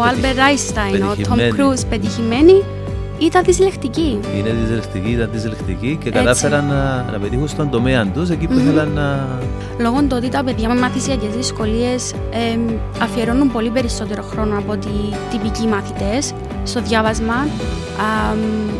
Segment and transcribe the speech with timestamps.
[0.00, 1.50] ο Άλμπερτ Αϊνστάιν, ο Τόμ Πετυχημένη.
[1.50, 2.64] Κρούζ πετυχημένοι,
[3.18, 4.20] ήταν δυσλεκτικοί.
[4.36, 8.88] Είναι δυσλεκτικοί, ήταν δυσλεκτικοί και κατάφεραν να, να πετύχουν στον τομέα τους εκεί που ήθελαν
[8.94, 9.38] να.
[9.78, 12.14] Λόγω του ότι τα παιδιά με μαθησιακές δυσκολίες
[13.02, 14.88] αφιερώνουν πολύ περισσότερο χρόνο από ότι
[15.30, 16.32] τυπικοί μαθητές
[16.64, 17.34] στο διάβασμα.
[17.34, 18.70] Α, μ,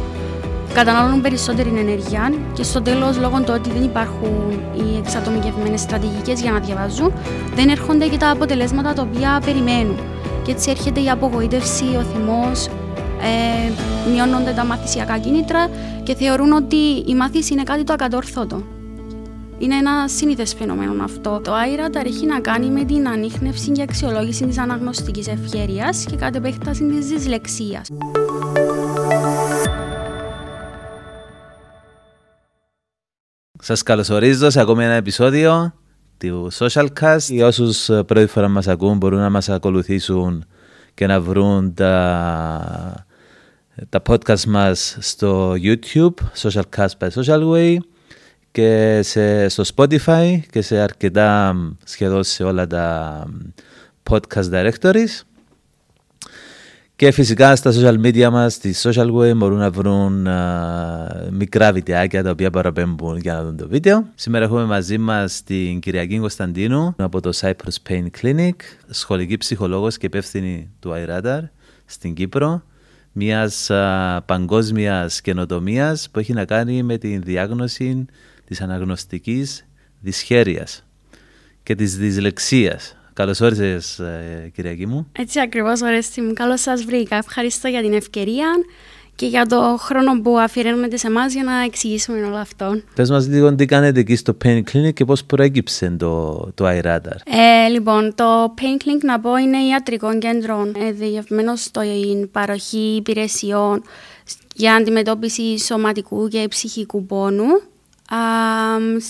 [0.75, 6.53] καταναλώνουν περισσότερη ενέργεια και στο τέλος, λόγω του ότι δεν υπάρχουν οι εξατομικευμένες στρατηγικές για
[6.53, 7.13] να διαβάζουν,
[7.55, 9.97] δεν έρχονται και τα αποτελέσματα τα οποία περιμένουν.
[10.45, 13.73] Και έτσι έρχεται η απογοήτευση, ο θυμός, ε,
[14.13, 15.69] μειώνονται τα μαθησιακά κίνητρα
[16.03, 16.77] και θεωρούν ότι
[17.07, 18.63] η μάθηση είναι κάτι το ακατόρθωτο.
[19.59, 21.41] Είναι ένα σύνηθες φαινόμενο αυτό.
[21.45, 26.35] Το iRadar έχει να κάνει με την ανείχνευση και αξιολόγηση της αναγνωστικής ευχέρειας και κατ'
[26.35, 27.89] επέκταση της δυσλεξίας.
[33.63, 35.73] Σας καλωσορίζω σε ακόμη ένα επεισόδιο
[36.21, 37.27] του Socialcast.
[37.29, 40.45] Για όσους ε, πρώτη φορά μας ακούν μπορούν να μας ακολουθήσουν
[40.95, 43.07] και να βρουν τα,
[43.89, 47.77] τα podcast μας στο YouTube, Socialcast by Social Way
[48.51, 53.25] και σε, στο Spotify και σε αρκετά σχεδόν σε όλα τα
[54.11, 55.30] podcast directories.
[57.01, 62.23] Και φυσικά στα social media μας, στη Social Way, μπορούν να βρουν α, μικρά βιντεάκια
[62.23, 64.07] τα οποία παραπέμπουν για να δουν το βίντεο.
[64.15, 68.55] Σήμερα έχουμε μαζί μας την Κυριακή Κωνσταντίνου από το Cyprus Pain Clinic,
[68.89, 71.41] σχολική ψυχολόγος και υπεύθυνη του iRadar
[71.85, 72.63] στην Κύπρο,
[73.13, 78.05] μιας α, παγκόσμιας καινοτομίας που έχει να κάνει με τη διάγνωση
[78.45, 79.67] της αναγνωστικής
[80.01, 80.87] δυσχέρειας
[81.63, 82.95] και της δυσλεξίας.
[83.21, 85.07] Καλώς όρισες, ε, Κυριακή μου.
[85.13, 86.33] Έτσι ακριβώς, Ορέστη μου.
[86.33, 87.17] Καλώς σας βρήκα.
[87.17, 88.47] Ευχαριστώ για την ευκαιρία
[89.15, 92.81] και για το χρόνο που αφιερώνετε σε εμάς για να εξηγήσουμε όλο αυτό.
[92.95, 97.17] Πες μας λίγο τι κάνετε εκεί στο Pain Clinic και πώς προέκυψε το, το iRadar.
[97.25, 103.83] Ε, λοιπόν, το Pain Clinic να πω είναι ιατρικό κέντρο ε, διευμένο στην παροχή υπηρεσιών
[104.55, 107.70] για αντιμετώπιση σωματικού και ψυχικού πόνου.
[108.15, 108.17] Α,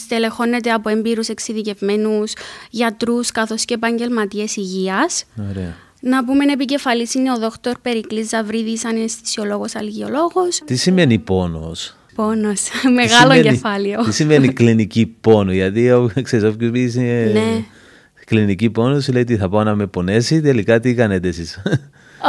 [0.05, 2.33] στελεχώνεται από εμπειρούς εξειδικευμένους
[2.71, 5.25] γιατρούς καθώς και επαγγελματίες υγείας.
[5.51, 5.75] Ωραία.
[6.01, 10.61] Να πούμε επικεφαλής είναι ο δόκτωρ Περικλής Ζαβρίδης, αναισθησιολόγος, αλγιολόγος.
[10.65, 14.03] Τι σημαίνει πόνος; Πόνος, Τι μεγάλο σημαίνει- κεφάλαιο.
[14.05, 17.65] Τι σημαίνει κλινική πόνου, γιατί ο- ξέρεις, όποιος πει είναι Ναι.
[18.27, 21.59] κλινική πόνου, σου λέει τι θα πάω να με πονέσει, τελικά τι κάνετε εσείς.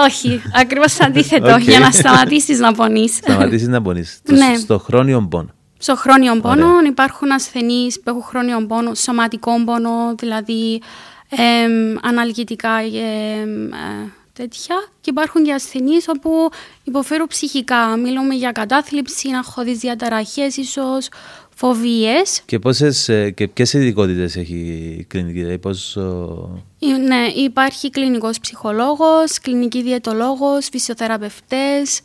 [0.06, 1.62] Όχι, ακριβώς αντίθετο, Οκ.
[1.62, 3.16] για να σταματήσεις να πονείς.
[3.16, 4.20] Σταματήσεις να πονείς.
[4.24, 4.56] Το- Ναι.
[4.58, 5.50] Στο χρόνιο πόνο.
[5.84, 6.88] Στο χρόνιο πόνο Ωραία.
[6.90, 10.82] υπάρχουν ασθενείς που έχουν χρόνιο πόνο, σωματικό πόνο, δηλαδή
[11.30, 14.76] εμ, αναλγητικά και εμ, ε, τέτοια.
[15.02, 16.50] Και υπάρχουν και ασθενείς όπου
[16.84, 17.96] υποφέρουν ψυχικά.
[17.98, 21.08] Μιλούμε για κατάθλιψη, αγχώδεις διαταραχές ίσως,
[21.56, 22.42] φοβίες.
[22.46, 24.56] Και, πόσες, ε, και ποιες ειδικότητες έχει
[25.00, 25.96] η κλινική, δηλαδή πώς...
[25.96, 32.02] ο- Ε, Ναι, υπάρχει κλινικός ψυχολόγος, κλινική διαιτολόγος, φυσιοθεραπευτές,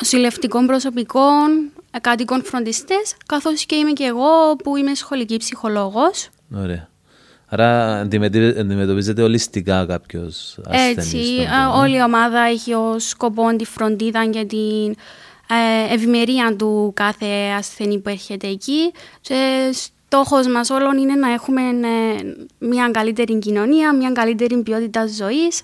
[0.00, 6.28] νοσηλευτικών προσωπικών, ε, κατοικών φροντιστές, καθώς και είμαι και εγώ που είμαι σχολική ψυχολόγος.
[6.56, 6.88] Ωραία.
[7.46, 10.96] Άρα αντιμετωπι- αντιμετωπίζεται ολιστικά κάποιος ασθενής.
[10.96, 11.78] Έτσι, στον ε, πόνο.
[11.80, 14.94] όλη η ομάδα έχει ως σκοπό τη φροντίδα και την
[15.48, 17.26] ε, ευημερία του κάθε
[17.58, 18.92] ασθενή που έρχεται εκεί.
[19.20, 22.22] Και στόχος μας όλων είναι να έχουμε ε,
[22.58, 25.62] μια καλύτερη κοινωνία, μια καλύτερη ποιότητα ζωής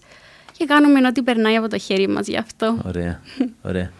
[0.57, 2.77] και κάνουμε ό,τι περνάει από το χέρι μας γι' αυτό.
[2.87, 3.21] Ωραία,
[3.69, 3.91] ωραία.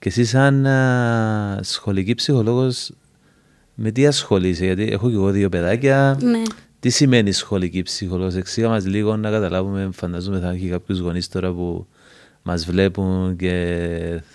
[0.00, 2.90] Και εσύ σαν α, σχολική ψυχολόγος,
[3.74, 6.18] με τι ασχολείσαι, γιατί έχω και εγώ δύο παιδάκια.
[6.22, 6.42] Ναι.
[6.80, 11.52] Τι σημαίνει σχολική ψυχολόγος, εξήγα μας λίγο να καταλάβουμε, φαντάζομαι θα έχει κάποιους γονείς τώρα
[11.52, 11.86] που
[12.42, 13.76] μας βλέπουν και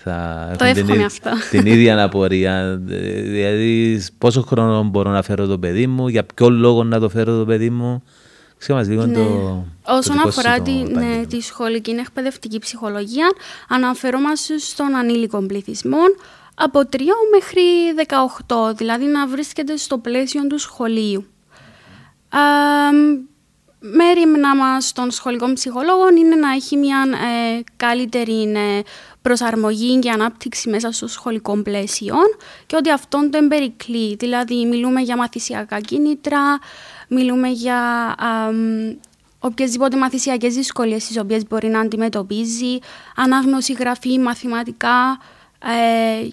[0.04, 1.30] θα Το έχουν την, εύχομαι ί- αυτό.
[1.52, 2.82] την ίδια απορία.
[2.90, 7.10] Ε, Δηλαδή, πόσο χρόνο μπορώ να φέρω το παιδί μου, για ποιο λόγο να το
[7.10, 8.04] φέρω το παιδί μου.
[8.68, 9.14] Εξήγα μας λίγο Ναι.
[9.14, 11.26] το, το Όσον δικό σου αφορά το τη, ναι, επάγγελμα.
[11.26, 13.32] τη σχολική εκπαιδευτική ψυχολογία,
[13.70, 16.02] αναφερόμαστε στον ανήλικο πληθυσμό
[16.56, 17.00] από 3
[17.32, 17.62] μέχρι
[18.48, 21.26] 18, δηλαδή να βρίσκεται στο πλαίσιο του σχολείου.
[22.30, 22.40] Α,
[23.80, 27.06] μέρημνα μας των σχολικών ψυχολόγων είναι να έχει μια
[27.58, 28.82] ε, καλύτερη ε,
[29.22, 32.16] προσαρμογή και ανάπτυξη μέσα στο σχολικό πλαίσιο
[32.66, 34.16] και ότι αυτόν το εμπερικλεί.
[34.16, 36.60] Δηλαδή μιλούμε για μαθησιακά κίνητρα,
[37.10, 37.78] μιλούμε για
[38.18, 38.96] α, μ,
[39.40, 42.78] οποιασδήποτε μαθησιακές δυσκολίες τις οποίες μπορεί να αντιμετωπίζει,
[43.16, 45.18] ανάγνωση, γραφή, μαθηματικά,
[45.60, 46.28] ε,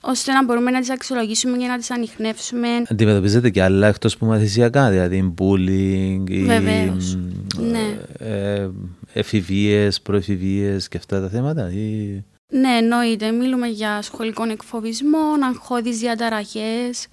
[0.00, 2.68] ώστε να μπορούμε να τις αξιολογήσουμε και να τις ανοιχνεύσουμε.
[2.90, 7.14] Αντιμετωπίζετε και άλλα εκτός που μαθησιακά, δηλαδή bullying, ή, Βεβαίως.
[7.16, 7.98] μ, Ναι.
[8.18, 8.68] ε,
[9.12, 11.70] εφηβείες, προεφηβείες και αυτά τα θέματα.
[11.70, 12.22] Ή...
[12.48, 13.30] Ναι, εννοείται.
[13.30, 17.06] Μιλούμε για σχολικών εκφοβισμών, αγχώδεις διαταραχές,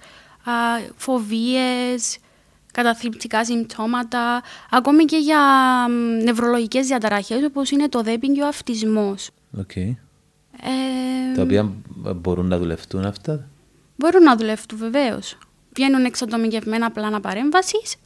[0.44, 0.52] α,
[0.96, 2.18] φοβίες,
[2.72, 5.40] καταθλιπτικά συμπτώματα, ακόμη και για
[6.24, 9.30] νευρολογικές διαταραχές όπως είναι το δέπιν και ο αυτισμός.
[9.58, 9.94] Okay.
[10.62, 11.72] Ε, Τα οποία
[12.16, 13.48] μπορούν να δουλευτούν αυτά;
[13.96, 15.38] Μπορούν να δουλευτούν βεβαίως.
[15.74, 17.96] Βγαίνουν εξατομικευμένα πλάνα παρέμβασης,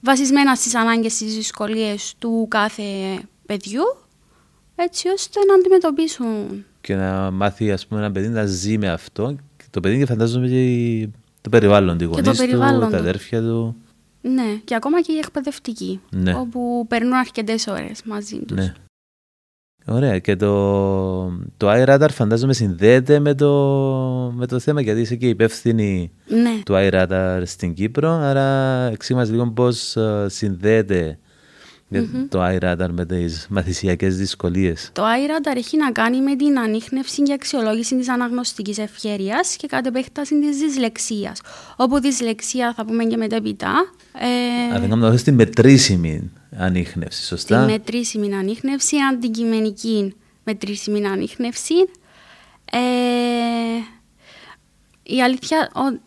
[0.00, 2.82] βασισμένα στις ανάγκες τη δυσκολίες του κάθε
[3.46, 3.82] παιδιού,
[4.74, 6.64] έτσι ώστε να αντιμετωπίσουν.
[6.80, 9.36] Και να μάθει, ας πούμε, ένα παιδί να ζει με αυτό.
[9.70, 11.08] Το παιδί και φαντάζομαι και
[11.40, 13.76] το περιβάλλον του, γονείς του, τα αδέρφια του.
[14.26, 16.34] Ναι, και ακόμα και οι εκπαιδευτικοί, ναι.
[16.34, 18.56] όπου περνούν αρκετές ώρες μαζί τους.
[18.56, 18.72] Ναι.
[19.86, 20.18] Ωραία.
[20.18, 21.24] Και το,
[21.56, 23.50] το iRadar φαντάζομαι συνδέεται με το,
[24.34, 26.60] με το θέμα γιατί είσαι και υπεύθυνη ναι.
[26.64, 28.10] του iRadar στην Κύπρο.
[28.10, 30.26] Άρα εξήγημα λίγο πώς ε,
[31.94, 32.28] συνδέεται mm-hmm.
[32.28, 34.90] το iRadar με τις μαθησιακές δυσκολίες.
[34.92, 39.86] Το iRadar έχει να κάνει με την ανείχνευση και αξιολόγηση της αναγνωστικής ευχέρεια και κατ'
[39.86, 41.40] επέκταση της δυσλεξίας.
[41.76, 43.72] Όπου δυσλεξία θα πούμε και μετέπειτα.
[44.18, 44.74] Ε...
[44.74, 50.14] Αν δεν κάνω την μετρήσιμη ανείχνευση, σωστά; Τη μετρήσιμη ανείχνευση, αντικειμενική
[50.44, 51.74] μετρήσιμη ανείχνευση.
[52.72, 52.78] Ε,
[55.02, 56.00] η αλήθεια, ο,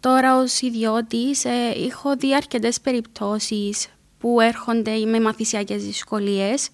[0.00, 1.50] τώρα ως ιδιώτης, ε,
[1.86, 3.88] έχω δει αρκετές περιπτώσεις
[4.24, 6.68] που έρχονται με μαθησιακές δυσκολίες.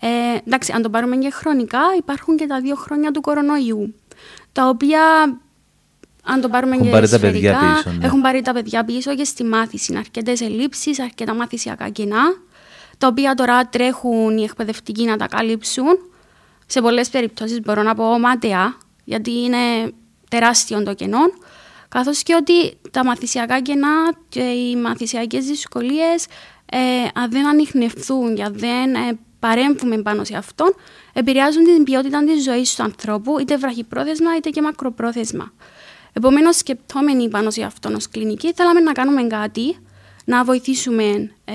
[0.00, 0.08] Ε,
[0.46, 3.94] εντάξει, αν το πάρουμε και χρονικά, υπάρχουν και τα δύο χρόνια του κορονοϊού,
[4.52, 5.00] τα οποία
[6.24, 8.04] αν το πάρουμε έχουν και πάρει σφαιρικά, πίσω, ναι.
[8.04, 9.96] έχουν πάρει τα παιδιά πίσω και στη μάθηση.
[9.96, 12.22] Αρκετές ελλείψεις, αρκετά μαθησιακά κενά
[12.98, 15.98] τα οποία τώρα τρέχουν οι εκπαιδευτικοί να τα καλύψουν.
[16.66, 19.92] Σε πολλές περιπτώσεις μπορώ να πω ματιά, γιατί είναι
[20.30, 21.20] τεράστιο το κενό,
[21.88, 26.28] καθώς και ότι τα μαθησιακά κενά και οι μαθησιακές δυσκολίες, ε,
[27.14, 30.74] αν δεν ανοιχνευθούν και αν δεν ε, παρέμβουμε πάνω σε αυτόν,
[31.12, 35.52] επηρεάζουν την ποιότητα της ζωής του ανθρώπου, είτε βραχυπρόθεσμα είτε και μακροπρόθεσμα.
[36.12, 39.76] Επομένως, σκεπτόμενοι πάνω σε αυτόν ως κλινική, θέλαμε να κάνουμε κάτι,
[40.24, 41.54] να βοηθήσουμε ε,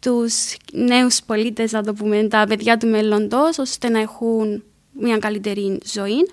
[0.00, 4.62] τους νέους πολίτες, να το πούμε, τα παιδιά του μέλλοντος, ώστε να έχουν
[4.92, 6.30] μια καλύτερη ζωή.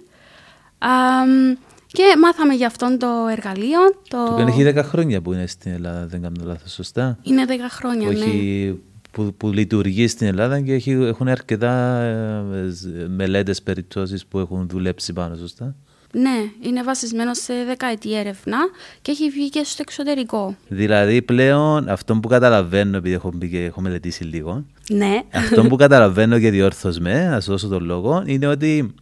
[1.95, 3.79] Και μάθαμε για αυτόν το εργαλείο.
[4.07, 7.51] Το, το έχει 10 χρόνια που είναι στην Ελλάδα, δεν κάνω λάθος, σωστά; Είναι 10
[7.69, 8.73] χρόνια, ναι.
[9.11, 15.13] Που, που λειτουργεί στην Ελλάδα και έχει, έχουν αρκετά ε, μελέτες περιπτώσεις που έχουν δουλέψει
[15.13, 15.75] πάνω, σωστά;
[16.13, 18.57] Ναι, είναι βασισμένος σε δεκαετή έρευνα
[19.01, 20.55] και έχει βγει και στο εξωτερικό.
[20.67, 25.21] Δηλαδή πλέον αυτό που καταλαβαίνω, επειδή έχω, έχω μελετήσει λίγο, ναι.
[25.33, 28.93] αυτό που καταλαβαίνω και διόρθω με, να σου δώσω τον λόγο, είναι ότι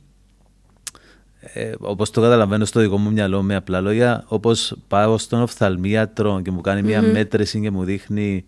[1.53, 6.41] ε, όπως το καταλαβαίνω στο δικό μου μυαλό με απλά λόγια, όπως πάω στον οφθαλμίατρο
[6.43, 8.45] και μου κάνει μια μέτρηση και μου δείχνει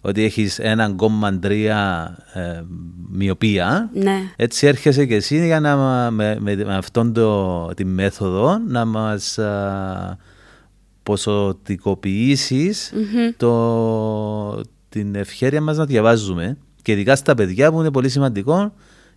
[0.00, 2.62] ότι έχεις έναν κόμμα τρία ε,
[3.10, 3.90] μοιοπία.
[3.94, 4.20] Ναι.
[4.36, 5.76] Έτσι έρχεσαι και εσύ για να
[6.10, 9.38] με, με, με αυτόν το, τη μέθοδο να μας
[11.02, 12.74] ποσοτικοποιησει
[14.88, 16.56] την ευχαίρεια μας να διαβάζουμε.
[16.82, 18.72] Και ειδικά στα παιδιά που είναι πολύ σημαντικό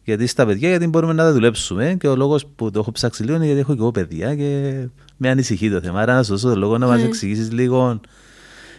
[0.05, 3.23] γιατί στα παιδιά γιατί μπορούμε να τα δουλέψουμε και ο λόγος που το έχω ψάξει
[3.23, 4.73] λίγο είναι γιατί έχω και εγώ παιδιά και
[5.17, 6.01] με ανησυχεί το θέμα.
[6.01, 7.99] Άρα να σου δώσω το λόγο να μας εξηγήσεις λίγο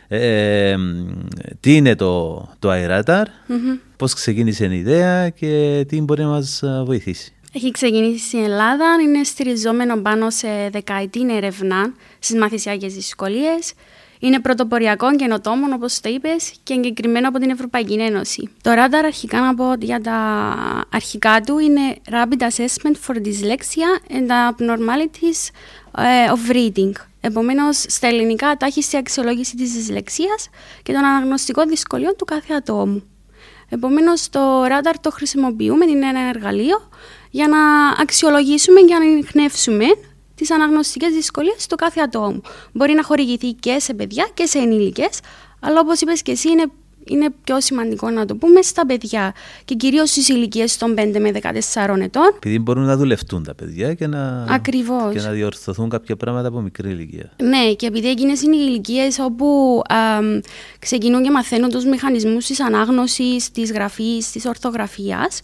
[0.09, 0.77] ε,
[1.61, 3.79] τι είναι το, το iRadar, mm-hmm.
[3.97, 7.35] πώς ξεκίνησε η ιδέα και τι μπορεί να μας βοηθήσει.
[7.53, 13.73] Έχει ξεκινήσει στην Ελλάδα, είναι στηριζόμενο πάνω σε δεκαετή έρευνα στις μαθησιακές δυσκολίες.
[14.19, 18.51] Είναι πρωτοποριακό και καινοτόμων, όπως το είπες, και εγκεκριμένο από την Ευρωπαϊκή Ένωση.
[18.63, 20.15] Το Radar, αρχικά να πω για τα
[20.93, 25.51] αρχικά του, είναι Rapid Assessment for Dyslexia and Abnormalities
[25.99, 26.93] ε, of Reading.
[27.21, 30.49] Επομένως, στα ελληνικά τάχιστη αξιολόγηση της δυσλεξίας
[30.83, 33.03] και των αναγνωστικών δυσκολιών του κάθε ατόμου.
[33.69, 36.89] Επομένως, το ράνταρ το χρησιμοποιούμε, είναι ένα εργαλείο
[37.31, 37.59] για να
[38.03, 39.85] αξιολογήσουμε και να ανοιχνεύσουμε
[40.37, 42.41] τις αναγνωστικές δυσκολίες του κάθε ατόμου.
[42.73, 45.21] Μπορεί να χορηγηθεί και σε παιδιά και σε ενήλικες,
[45.61, 46.71] αλλά όπως είπες και εσύ, είναι
[47.09, 51.31] είναι πιο σημαντικό να το πούμε στα παιδιά και κυρίως στις ηλικίες των 5 με
[51.31, 52.33] 14 ετών.
[52.37, 55.13] Επειδή μπορούν να δουλευτούν τα παιδιά και να, Ακριβώς.
[55.13, 57.33] και να διορθωθούν κάποια πράγματα από μικρή ηλικία.
[57.43, 59.97] Ναι, και επειδή εκείνε είναι οι ηλικίες όπου α,
[60.79, 65.41] ξεκινούν και μαθαίνουν τους μηχανισμούς της ανάγνωσης, της γραφής, της ορθογραφίας,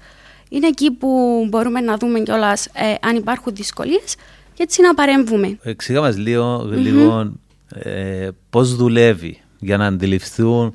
[0.49, 5.59] είναι εκεί που μπορούμε να δούμε κιόλας ε, αν υπάρχουν δυσκολίες και έτσι να παρέμβουμε.
[5.63, 7.33] Εξήγα μας λίγο, λίγο
[7.69, 10.75] ε, πώς δουλεύει για να αντιληφθούν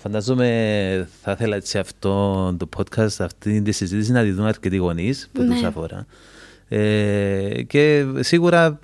[0.00, 5.28] Φαντάζομαι θα ήθελα σε αυτό το podcast, αυτή τη συζήτηση να τη δουν αρκετοί γονείς
[5.32, 5.60] που ναι.
[5.60, 6.06] του αφορά.
[6.68, 8.78] Ε, και σίγουρα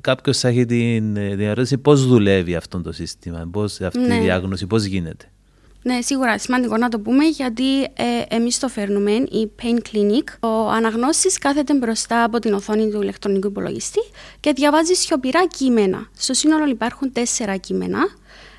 [0.00, 4.16] κάποιος θα έχει την, την ερώτηση πώς δουλεύει αυτό το σύστημα, πώς, αυτή ναι.
[4.16, 5.30] η διάγνωση, πώς γίνεται.
[5.82, 10.48] Ναι, σίγουρα σημαντικό να το πούμε γιατί ε, εμείς το φέρνουμε, η Pain Clinic.
[10.48, 14.00] Ο αναγνώστης κάθεται μπροστά από την οθόνη του ηλεκτρονικού υπολογιστή
[14.40, 16.08] και διαβάζει σιωπηρά κείμενα.
[16.16, 17.98] Στο σύνολο υπάρχουν τέσσερα κείμενα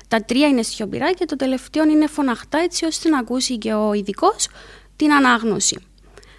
[0.08, 3.92] Τα τρία είναι σιωπηρά και το τελευταίο είναι φωναχτά έτσι ώστε να ακούσει και ο
[3.92, 4.48] ειδικός
[4.96, 5.78] την ανάγνωση.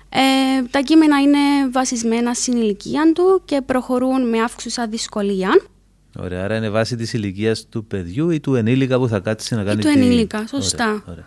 [0.10, 5.62] Ε, τα κείμενα είναι βασισμένα στην ηλικία του και προχωρούν με αύξουσα δυσκολία.
[6.18, 9.64] Ωραία, άρα είναι βάση της ηλικίας του παιδιού ή του ενήλικα που θα κάτσει να
[9.64, 11.04] κάνει ή του ενήλικα, σωστά.
[11.08, 11.26] Ωραία,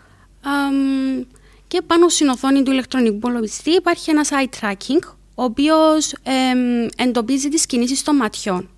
[1.67, 5.03] και πάνω στην οθόνη του ηλεκτρονικού υπολογιστή υπάρχει ένας eye tracking,
[5.35, 8.69] ο οποίος ε, εντοπίζει τις κινήσεις των ματιών.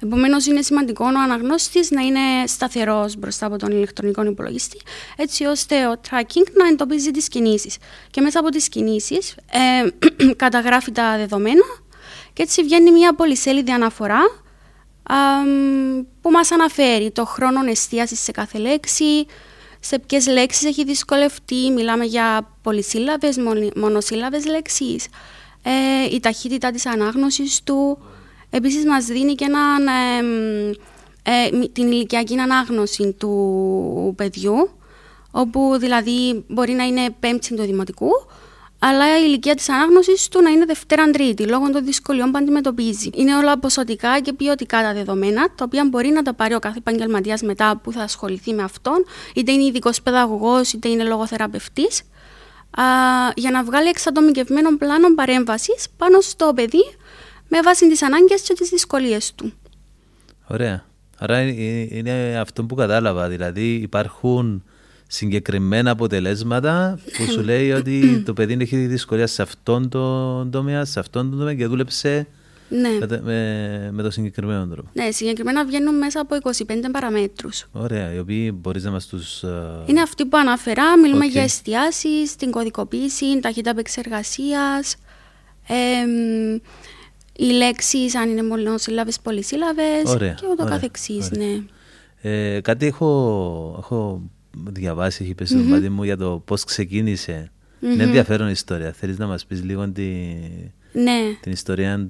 [0.00, 4.80] Επομένως, είναι σημαντικό ο αναγνώστης να είναι σταθερός μπροστά από τον ηλεκτρονικό υπολογιστή,
[5.16, 7.76] έτσι ώστε ο tracking να εντοπίζει τις κινήσεις.
[8.10, 11.64] Και μέσα από τις κινήσεις ε, καταγράφει τα δεδομένα
[12.32, 14.20] και έτσι βγαίνει μια πολυσέλιδη αναφορά
[16.20, 19.26] που μας αναφέρει το χρόνο εστίασης σε κάθε λέξη,
[19.80, 23.36] σε ποιες λέξεις έχει δυσκολευτεί, μιλάμε για πολυσύλλαβες,
[23.76, 25.06] μονοσύλλαβες λέξεις,
[25.62, 27.98] ε, η ταχύτητα της ανάγνωσης του,
[28.54, 29.86] Επίσης μας δίνει και έναν,
[31.22, 34.70] ε, την ηλικιακή ανάγνωση του παιδιού,
[35.30, 38.10] όπου δηλαδή μπορεί να είναι πέμπτη του δημοτικού,
[38.84, 43.10] αλλά η ηλικία της ανάγνωσης του να είναι Δευτέρα-Τρίτη, λόγω των δυσκολιών που αντιμετωπίζει.
[43.14, 46.78] Είναι όλα ποσοτικά και ποιοτικά τα δεδομένα, τα οποία μπορεί να τα πάρει ο κάθε
[46.78, 52.02] επαγγελματίας μετά που θα ασχοληθεί με αυτόν, είτε είναι ειδικός παιδαγωγός, είτε είναι λογοθεραπευτής,
[53.34, 56.94] για να βγάλει εξατομικευμένο πλάνο παρέμβασης πάνω στο παιδί
[57.48, 59.52] με βάση τις ανάγκες και τις δυσκολίες του.
[60.46, 60.84] Ωραία.
[61.18, 61.40] Άρα
[61.90, 64.64] είναι αυτό που κατάλαβα, δηλαδή υπάρχουν
[65.14, 71.00] συγκεκριμένα αποτελέσματα που σου λέει ότι το παιδί έχει δυσκολία σε αυτόν τον τομέα, σε
[71.00, 72.26] αυτόν τον τομέα και δούλεψε
[72.68, 72.88] ναι.
[73.22, 74.88] με, με, το συγκεκριμένο τρόπο.
[74.92, 76.50] Ναι, συγκεκριμένα βγαίνουν μέσα από 25
[76.92, 77.66] παραμέτρους.
[77.72, 79.42] Ωραία, οι οποίοι μπορείς να μας τους...
[79.86, 81.30] Είναι αυτοί που αναφερά, μιλούμε okay.
[81.30, 84.96] για εστιάσεις, την κωδικοποίηση, ταχύτητα επεξεργασίας,
[85.68, 85.74] ε,
[87.36, 91.30] οι λέξεις, αν είναι μονοσύλλαβε, πολυσύλλαβες και ούτω καθεξής.
[91.30, 91.62] Ναι.
[92.22, 94.22] Ε, κάτι έχω, έχω
[94.66, 95.88] διαβάσει, έχει πέσει mm-hmm.
[95.88, 97.50] μου για το πώς ξεκίνησε.
[97.50, 97.92] Mm-hmm.
[97.92, 98.92] Είναι ενδιαφέρον ιστορία.
[98.92, 100.02] Θέλεις να μας πεις λίγο τη,
[100.92, 101.18] ναι.
[101.40, 102.08] την ιστορία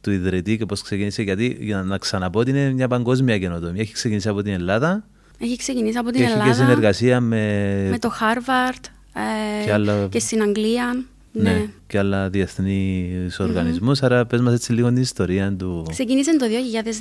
[0.00, 1.22] του ιδρυτή και πώς ξεκίνησε.
[1.22, 3.80] Γιατί για να ξαναπώ ότι είναι μια παγκόσμια καινοτομία.
[3.80, 5.04] Έχει ξεκινήσει από την Ελλάδα.
[5.38, 6.42] Έχει ξεκινήσει από την και Ελλάδα.
[6.42, 10.06] Έχει και συνεργασία με, με το Harvard ε, και, άλλα...
[10.10, 11.04] και στην Αγγλία.
[11.32, 11.50] Ναι.
[11.50, 11.66] ναι.
[11.86, 13.98] και άλλα διεθνείς οργανισμούς.
[13.98, 14.04] Mm-hmm.
[14.04, 15.86] Άρα, πες μας έτσι λίγο την ιστορία του.
[15.90, 16.46] Ξεκίνησε το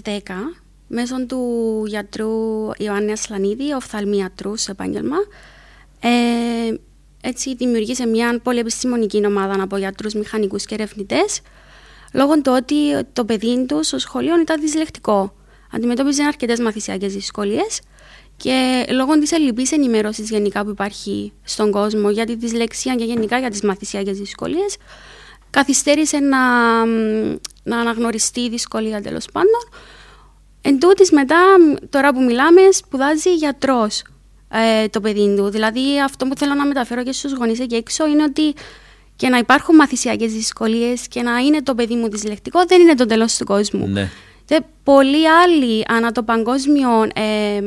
[0.03, 0.09] 2010
[0.87, 2.29] μέσω του γιατρού
[2.77, 5.17] Ιωάννη Ασλανίδη, οφθαλμιατρούς σε επάγγελμα.
[5.99, 6.09] Ε,
[7.21, 11.41] έτσι δημιουργήσε μια πολυεπιστημονική ομάδα από γιατρούς, μηχανικούς και ερευνητές,
[12.13, 15.33] λόγω του ότι το παιδί τους στο σχολείο ήταν δυσλεκτικό.
[15.71, 17.81] Αντιμετώπιζε αρκετές μαθησιακές δυσκολίες
[18.37, 23.39] και λόγω της ελληπή ενημέρωσης γενικά που υπάρχει στον κόσμο για τη δυσλεξία και γενικά
[23.39, 24.77] για τις μαθησιακές δυσκολίες,
[25.49, 26.85] καθυστέρησε να,
[27.63, 29.69] να αναγνωριστεί η δυσκολία τέλος πάντων.
[30.69, 31.37] Εν τούτης, μετά,
[31.89, 34.03] τώρα που μιλάμε, σπουδάζει γιατρός
[34.49, 35.49] ε, το παιδί του.
[35.49, 38.53] Δηλαδή, αυτό που θέλω να μεταφέρω και στους γονείς εκεί έξω είναι ότι
[39.15, 43.05] και να υπάρχουν μαθησιακές δυσκολίες και να είναι το παιδί μου δυσλεκτικό δεν είναι το
[43.05, 43.87] τέλος του κόσμου.
[43.87, 44.09] Ναι.
[44.45, 47.61] Και πολλοί άλλοι ανά το παγκόσμιο ε,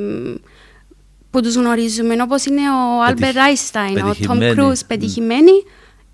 [1.31, 5.53] που τους γνωρίζουμε, όπως είναι ο Άλμπερτ Αϊνστάιν, ο Τομ Κρουζ, πετυχημένοι,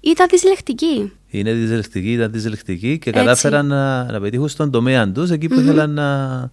[0.00, 1.12] ήταν δυσλεκτικοί.
[1.28, 5.62] Είναι δυσλεκτικοί, ήταν δυσλεκτικοί και κατάφεραν να, να πετύχουν στον τομέα τους, εκεί που mm-hmm.
[5.62, 6.50] ήθελαν να...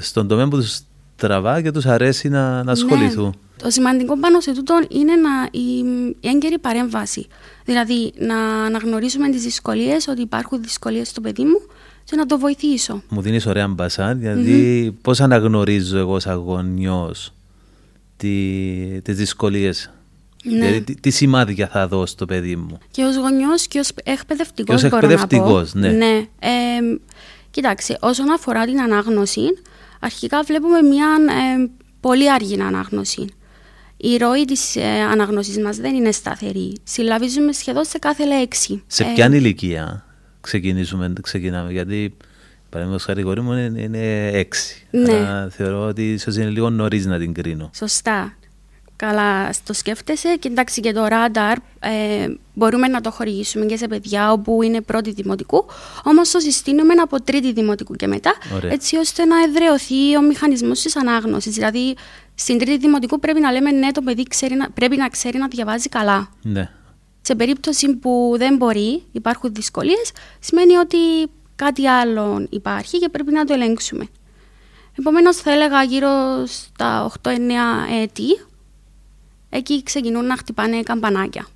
[0.00, 0.80] στον τομέα που τους
[1.16, 2.70] τραβά και τους αρέσει να, να ναι.
[2.70, 3.24] ασχοληθούν.
[3.24, 3.62] Ναι.
[3.62, 5.78] Το σημαντικό πάνω σε τούτο είναι να, η,
[6.20, 7.26] η έγκαιρη παρέμβαση.
[7.64, 11.60] Δηλαδή να αναγνωρίσουμε τις δυσκολίες, ότι υπάρχουν δυσκολίες στο παιδί μου
[12.04, 13.02] και να το βοηθήσω.
[13.08, 14.98] Μου δίνεις ωραία μπασά, δηλαδή mm-hmm.
[15.02, 17.32] πώς αναγνωρίζω εγώ σαν γονιός
[18.16, 19.90] τις δυσκολίες;
[20.44, 20.52] Ναι.
[20.52, 24.80] Δηλαδή, τι, τι, σημάδια θα δω στο παιδί μου; Και ως γονιός και ως εκπαιδευτικός.
[24.80, 25.88] Και ως εκπαιδευτικός, ναι.
[25.88, 26.26] ναι.
[26.38, 26.98] Ε,
[27.56, 29.42] κοιτάξτε, όσον αφορά την ανάγνωση,
[30.00, 31.70] αρχικά βλέπουμε μια ε,
[32.00, 33.26] πολύ αργή ανάγνωση.
[33.96, 36.76] Η ροή της ε, ανάγνωση μας δεν είναι σταθερή.
[36.82, 38.82] Συλλαβίζουμε σχεδόν σε κάθε λέξη.
[38.86, 40.04] Σε ποια ε, ηλικία
[40.40, 42.16] ξεκινήσουμε, ξεκινάμε, γιατί
[42.68, 44.86] Παραδείγματος χάρη, η κόρη μου είναι, είναι έξι.
[44.90, 45.12] Ναι.
[45.12, 47.70] Άρα θεωρώ ότι ίσως είναι λίγο νωρίς να την κρίνω.
[47.74, 48.36] Σωστά.
[48.96, 50.36] Καλά, το σκέφτεσαι.
[50.38, 54.80] Και εντάξει, και το ράνταρ ε, μπορούμε να το χορηγήσουμε και σε παιδιά όπου είναι
[54.80, 55.66] πρώτη δημοτικού.
[56.04, 58.72] Όμως το συστήνουμε από τρίτη δημοτικού και μετά, Ωραία.
[58.72, 61.54] έτσι ώστε να εδρεωθεί ο μηχανισμός της ανάγνωσης.
[61.54, 61.94] Δηλαδή,
[62.34, 65.48] στην τρίτη δημοτικού πρέπει να λέμε ναι, το παιδί ξέρει να, πρέπει να ξέρει να
[65.48, 66.28] διαβάζει καλά.
[66.42, 66.70] Ναι.
[67.20, 70.96] Σε περίπτωση που δεν μπορεί, υπάρχουν δυσκολίες, σημαίνει ότι
[71.56, 74.06] κάτι άλλο υπάρχει και πρέπει να το ελέγξουμε.
[74.98, 76.10] Επομένως, θα έλεγα γύρω
[76.46, 77.30] στα 8-9
[78.02, 78.40] έτη,
[79.48, 81.46] εκεί ξεκινούν να χτυπάνε καμπανάκια.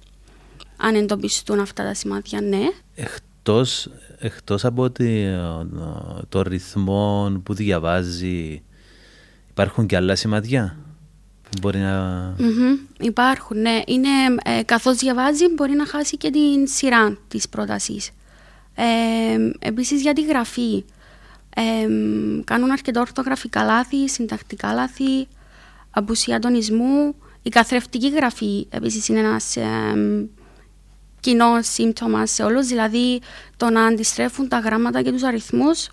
[0.76, 2.68] Αν εντοπιστούν αυτά τα σημάδια, ναι.
[2.94, 5.04] Εκτός, εκτός από το,
[6.28, 8.62] το ρυθμό που διαβάζει,
[9.50, 10.76] υπάρχουν και άλλα σημαντιά
[11.42, 12.34] που μπορεί να...
[12.38, 13.82] Μμμ, Υπάρχουν, ναι.
[13.86, 14.08] Είναι,
[14.44, 18.10] ε, καθώς διαβάζει μπορεί να χάσει και την σειρά της πρότασης.
[18.74, 20.84] Ε, επίσης για τη γραφή.
[21.54, 21.86] Ε,
[22.44, 25.28] κάνουν αρκετά ορθογραφικά λάθη, συντακτικά λάθη,
[25.90, 27.14] απουσία τονισμού.
[27.42, 29.64] Η καθρεφτική γραφή επίσης είναι ένας ε,
[31.20, 33.20] κοινός σύμπτωμας σε όλους, δηλαδή
[33.56, 35.88] το να αντιστρέφουν τα γράμματα και τους αριθμούς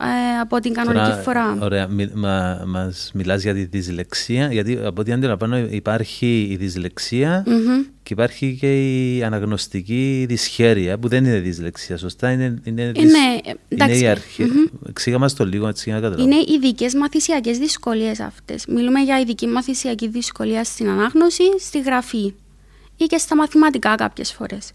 [0.00, 1.58] ε, από την κανονική Τώρα, φορά.
[1.60, 7.44] Ωραία, μι, μα, μας μιλάς για τη δυσλεξία, γιατί από ό,τι αντιλαμβάνω υπάρχει η δυσλεξία
[7.46, 7.82] Μμμ.
[8.02, 13.18] και υπάρχει και η αναγνωστική δυσχέρεια, που δεν είναι δυσλεξία, σωστά, είναι, είναι, δυσ- ναι,
[13.44, 14.02] είναι εντάξει.
[14.02, 14.44] η αρχή.
[14.88, 16.30] Εξήγα μας το λίγο έτσι για να καταλάβω.
[16.30, 18.64] Είναι ειδικές μαθησιακές δυσκολίες αυτές.
[18.66, 22.34] Μιλούμε για ειδική μαθησιακή δυσκολία στην ανάγνωση, στη γραφή
[22.96, 24.72] ή και στα μαθηματικά κάποιες φορές.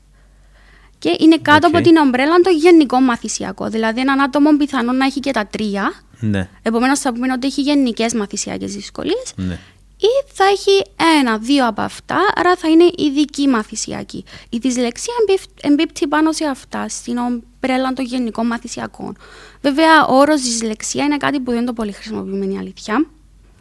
[1.00, 1.76] Και είναι κάτω Οκ.
[1.76, 3.68] από την ομπρέλα το γενικό μαθησιακό.
[3.70, 5.94] Δηλαδή, έναν άτομο πιθανόν να έχει και τα τρία.
[6.20, 9.22] Ναι, Επομένω, θα πούμε ότι έχει γενικέ μαθησιακέ δυσκολίε.
[9.36, 9.60] ναι.
[9.98, 10.86] Ή θα έχει
[11.20, 14.24] ένα-δύο από αυτά, άρα θα είναι ειδική μαθησιακή.
[14.50, 19.18] Η δυσλεξία εμπίπ- εμπίπτει πάνω σε αυτά, στην ομπρέλα των γενικών μαθησιακών.
[19.62, 23.06] Βέβαια, ο όρο δυσλεξία είναι κάτι που δεν το πολύ χρησιμοποιούμε, είναι η αλήθεια.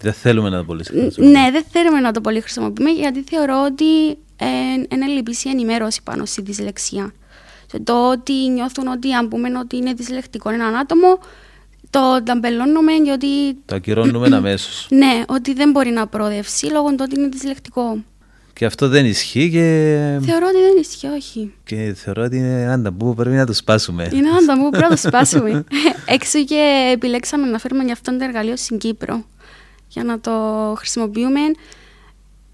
[0.00, 0.84] Δεν θέλουμε να το πολύ
[1.16, 4.46] Ναι, δεν θέλουμε να το πολύ χρησιμοποιούμε, γιατί θεωρώ ότι ε,
[4.92, 7.12] είναι λυπής η ενημέρωση πάνω στη δυσλεξία.
[7.74, 11.18] Σε το ότι νιώθουν ότι αν πούμε ότι είναι δυσλεκτικό έναν άτομο,
[11.90, 13.26] το ταμπελώνουμε γιατί
[13.64, 14.86] Το ακυρώνουμε αμέσως.
[14.90, 18.02] ναι, ότι δεν μπορεί να προοδεύσει λόγω του ότι είναι δυσλεκτικό.
[18.52, 19.58] Και αυτό δεν ισχύει και,
[20.26, 21.54] Θεωρώ ότι δεν ισχύει, όχι.
[21.64, 24.08] και θεωρώ ότι είναι ένα ταμπού που πρέπει να το σπάσουμε.
[24.12, 25.64] Είναι ένα ταμπού που πρέπει να το σπάσουμε.
[26.06, 29.24] Έξω και επιλέξαμε να φέρουμε για αυτόν το εργαλείο στην Κύπρο.
[29.88, 30.30] Για να το
[30.76, 31.40] χρησιμοποιούμε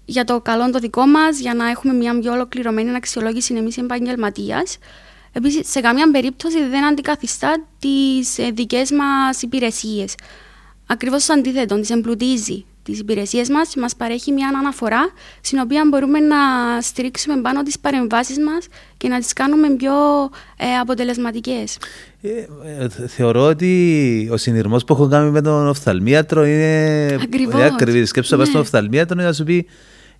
[0.05, 4.77] για το καλό το δικό μας, για να έχουμε μια πιο ολοκληρωμένη αξιολόγηση εμείς επαγγελματίας.
[5.33, 10.15] Επίσης, σε καμία περίπτωση δεν αντικαθιστά τις δικές μας υπηρεσίες.
[10.87, 15.09] Ακριβώς το αντίθετο, τις εμπλουτίζει τις υπηρεσίες μας και μας παρέχει μια αναφορά
[15.41, 16.37] στην οποία μπορούμε να
[16.81, 19.93] στηρίξουμε πάνω τις παρεμβάσεις μας και να τις κάνουμε πιο
[20.57, 21.77] ε, αποτελεσματικές.
[22.21, 22.29] Ε,
[22.79, 27.51] ε, θεωρώ ότι ο συνειρμός που έχω κάνει με τον οφθαλμίατρο είναι Ακριβώς.
[27.51, 28.05] πολύ ακριβή.
[28.05, 28.51] Σκέψου να πας Ναι.
[28.53, 29.67] στον οφθαλμίατρο και να σου πει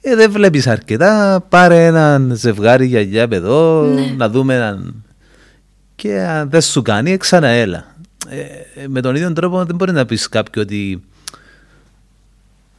[0.01, 1.43] ε, δεν βλέπεις αρκετά.
[1.49, 4.13] Πάρε έναν ζευγάρι γιαγιά παιδό Ναι.
[4.17, 5.03] να δούμε έναν.
[5.95, 7.95] Και αν δεν σου κάνει, ξαναέλα.
[8.29, 8.39] Ε,
[8.81, 11.03] ε, με τον ίδιο τρόπο δεν μπορεί να πεις κάποιον ότι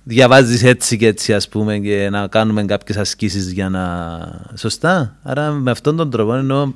[0.04, 4.18] διαβάζεις έτσι και έτσι, ας πούμε, και να κάνουμε κάποιες ασκήσεις για να.
[4.54, 5.16] Σωστά.
[5.22, 6.72] Άρα με αυτόν τον τρόπο εννοώ.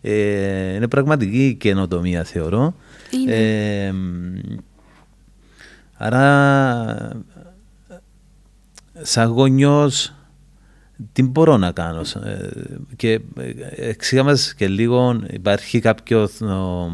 [0.00, 2.74] Ε, είναι πραγματική καινοτομία, θεωρώ.
[3.10, 3.34] Είναι.
[3.34, 3.92] Ε,
[5.96, 7.12] άρα,
[9.02, 10.14] σαν γονιός,
[11.12, 12.00] τι μπορώ να κάνω.
[12.24, 12.48] Ε,
[12.96, 16.90] και ε, εξήγα μας και λίγο, υπάρχει κάποιος, ο,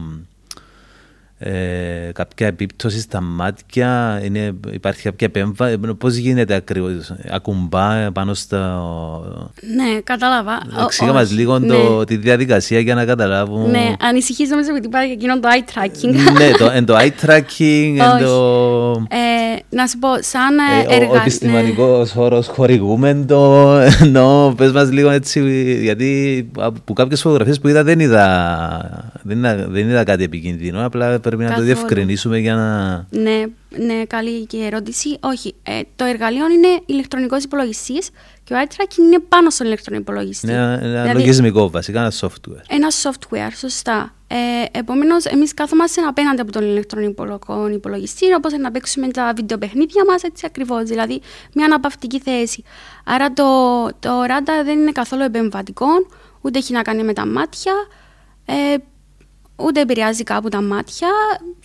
[1.38, 8.56] ε, κάποια επίπτωση στα μάτια, είναι, υπάρχει κάποια επέμβαση, πώς γίνεται ακριβώς, ακουμπά πάνω στο...
[9.76, 10.62] Ναι, κατάλαβα.
[10.78, 11.66] Ο- Εξήγα μας όχι, λίγο ναι.
[11.66, 13.70] το, τη διαδικασία για να καταλάβουν...
[13.70, 16.14] Ναι, ανησυχείς νομίζω ότι υπάρχει εκείνο το eye tracking.
[16.38, 18.24] ναι, το, εν το eye tracking, εν Όχι.
[18.24, 19.06] το...
[19.10, 21.10] Ε, να σου πω, σαν Ε, ε, ο, έργα...
[21.10, 25.40] ο επιστημονικός όρος χορηγούμεντο, ενώ πες μας λίγο έτσι,
[25.82, 31.20] γιατί από κάποιες φωτογραφίες που είδα δεν είδα, δεν είδα, δεν είδα κάτι επικίνδυνο, απλά
[31.28, 31.74] πρέπει να το Καθόλου.
[31.74, 32.96] διευκρινίσουμε για να...
[33.10, 33.42] Ναι,
[33.78, 35.16] ναι, καλή και ερώτηση.
[35.20, 38.10] Όχι, ε, το εργαλείο είναι ηλεκτρονικός υπολογιστής
[38.44, 40.46] και ο eye tracking είναι πάνω στον ηλεκτρονικό υπολογιστή.
[40.46, 42.62] Είναι ένα, ένα Δηλαδή, λογισμικό βασικά, ένα software.
[42.68, 44.14] Ένα software, σωστά.
[44.28, 50.22] Ε, Επομένως, εμείς κάθομαστε απέναντι από τον ηλεκτρονικό υπολογιστή, όπως να παίξουμε τα βιντεοπαιχνίδια μας,
[50.22, 50.82] έτσι ακριβώς.
[50.82, 51.20] Δηλαδή,
[51.54, 52.62] μια αναπαυτική θέση.
[53.04, 53.44] Άρα, το,
[54.00, 55.86] το RADAR δεν είναι καθόλου επεμβατικό,
[56.40, 57.72] ούτε έχει να κάνει με τα μάτια,
[58.44, 58.74] ε,
[59.56, 61.08] ούτε επηρεάζει κάπου τα μάτια.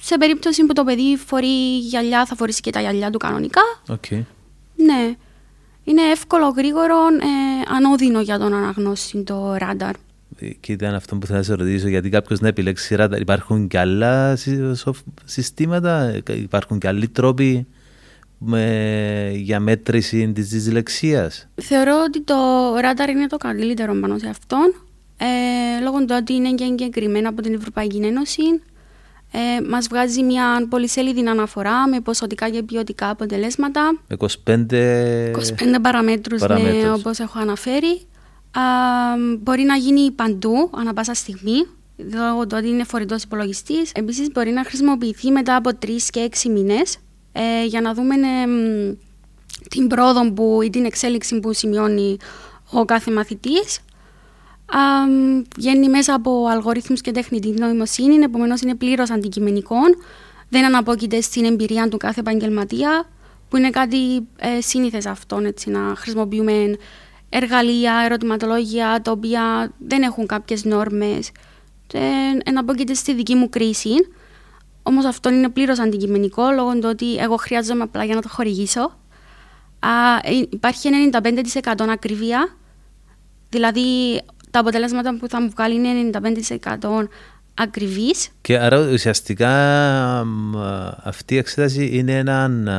[0.02, 3.62] Σε περίπτωση που το παιδί φορεί γυαλιά, θα φορήσει και τα γυαλιά του κανονικά.
[3.90, 4.12] Οκ.
[4.76, 5.16] Ναι.
[5.84, 9.94] Είναι εύκολο, γρήγορο, ε, ανώδυνο για τον αναγνώστη το RADAR.
[10.60, 13.18] Και ήταν αυτό που θέλω να σε ρωτήσω, γιατί κάποιος να επιλέξει RADAR.
[13.18, 17.68] Υπάρχουν και άλλα συ- σοφ- συστήματα, υπάρχουν και άλλοι τρόποι
[18.38, 22.36] με, για μέτρηση της δυσλεξίας; Θεωρώ ότι το
[22.82, 24.84] ράνταρ είναι το καλύτερο πάνω σε αυτόν,
[25.20, 28.44] ε, λόγω του ότι είναι και εγκεκριμένο από την Ευρωπαϊκή Ένωση.
[29.32, 34.00] Ε, μας βγάζει μια πολυσέλιδη αναφορά με ποσοτικά και ποιοτικά αποτελέσματα.
[34.18, 37.00] 25, 25 παραμέτρους, ναι, παραμέτρους.
[37.00, 38.02] όπως έχω αναφέρει.
[38.52, 38.62] Α,
[39.40, 41.66] μπορεί να γίνει παντού, ανά πάσα στιγμή,
[41.98, 43.92] λόγω του ότι είναι φορητός υπολογιστής.
[43.92, 46.98] Επίσης μπορεί να χρησιμοποιηθεί μετά από 3 και 6 μήνες
[47.32, 48.94] ε, για να δούμε ε, μ,
[49.70, 52.18] την πρόοδο που, ή την εξέλιξη που σημειώνει
[52.72, 53.80] ο κάθε μαθητής.
[54.78, 59.78] Α, μ, βγαίνει μέσα από αλγορίθμους και τεχνητή νοημοσύνη, επομένως είναι πλήρως αντικειμενικό.
[60.50, 63.10] Δεν αναπόκειται στην εμπειρία του κάθε επαγγελματία.
[63.50, 66.76] που είναι κάτι ε, σύνηθες αυτό, έτσι, να χρησιμοποιούμε
[67.30, 71.32] εργαλεία, ερωτηματολόγια, τα οποία δεν έχουν κάποιες νόρμες.
[71.88, 72.00] Και
[72.44, 73.94] εναπόκειται στη δική μου κρίση.
[74.84, 78.82] Όμως αυτό είναι πλήρως αντικειμενικό, λόγω του ότι εγώ χρειάζομαι απλά για να το χορηγήσω.
[79.80, 79.90] Α,
[80.24, 82.56] ε, υπάρχει 95% ακρίβεια,
[83.50, 84.22] δηλαδή
[84.52, 86.10] τα αποτελέσματα που θα μου βγάλει είναι
[86.80, 87.08] 95%
[87.54, 88.30] ακριβής.
[88.42, 89.52] Και άρα ουσιαστικά
[91.04, 92.70] αυτή η εξέταση είναι έναν...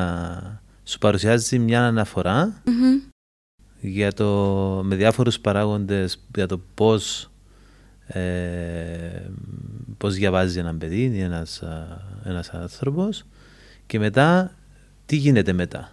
[0.85, 2.63] σου παρουσιάζει μια αναφορά
[3.81, 4.27] για το,
[4.85, 7.31] με διάφορους παράγοντες για το πώς
[8.07, 9.31] ε,
[9.99, 11.63] πώς διαβάζει ένα παιδί ή ένας,
[12.25, 13.25] ένας άνθρωπος
[13.87, 14.55] και μετά
[15.07, 15.93] τι γίνεται μετά.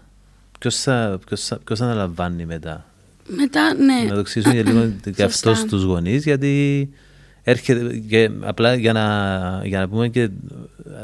[0.59, 2.85] Ποιος, θα, ποιος, ποιος αναλαμβάνει μετά.
[3.27, 4.07] Μετά, ναι.
[4.07, 6.89] Να το εξηγήσουν για λίγο και αυτός στους γονείς γιατί
[7.43, 10.29] έρχεται και απλά για να, για να πούμε και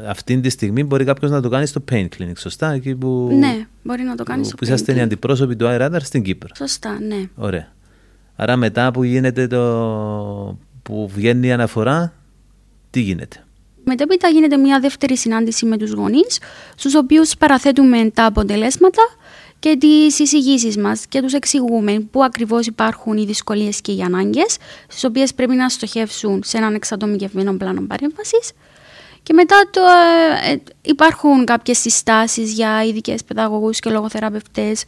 [0.08, 3.28] αυτή τη στιγμή μπορεί κάποιος να το κάνει στο Pain Clinic, σωστά, εκεί που...
[3.38, 6.54] Ναι, μπορεί να το κάνει που, στο Που είσαστε οι αντιπρόσωποι του iRadar στην Κύπρο.
[6.54, 7.28] Σωστά, ναι.
[7.34, 7.72] Ωραία.
[8.36, 10.58] Άρα μετά που γίνεται το...
[10.82, 12.12] που βγαίνει η αναφορά,
[12.90, 13.44] τι γίνεται;
[13.84, 16.38] Μετέπειτα γίνεται μια δεύτερη συνάντηση με τους γονείς,
[16.76, 19.02] στους οποίους παραθέτουμε τα αποτελέσματα
[19.64, 24.56] και τις εισηγήσεις μας και τους εξηγούμε πού ακριβώς υπάρχουν οι δυσκολίες και οι ανάγκες,
[24.88, 28.52] στις οποίες πρέπει να στοχεύσουν σε έναν εξατομικευμένο πλάνο παρέμβασης.
[29.22, 29.80] Και μετά το,
[30.50, 34.82] ε, ε υπάρχουν κάποιες συστάσεις για ειδικές παιδαγωγούς και λογοθεραπευτές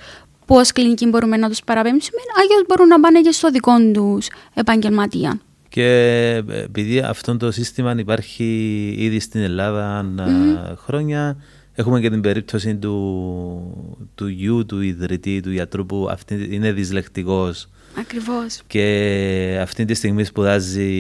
[0.47, 4.29] που ως κλινική μπορούμε να τους παραπέμψουμε, αλλιώς μπορούν να πάνε και στο δικό τους
[4.55, 5.41] επαγγελματία.
[5.69, 5.85] Και
[6.49, 8.45] ε, επειδή αυτό το σύστημα υπάρχει
[8.99, 10.75] ήδη στην Ελλάδα mm-hmm.
[10.77, 11.37] χρόνια,
[11.79, 17.69] Έχουμε και την περίπτωση του, του γιου, του ιδρυτή, του γιατρού που αυτή είναι δυσλεκτικός.
[17.99, 18.61] Ακριβώς.
[18.67, 20.91] Και αυτή τη στιγμή σπουδάζει